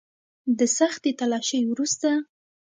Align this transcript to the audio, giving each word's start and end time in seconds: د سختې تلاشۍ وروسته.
د 0.57 0.59
سختې 0.77 1.11
تلاشۍ 1.19 1.61
وروسته. 1.67 2.09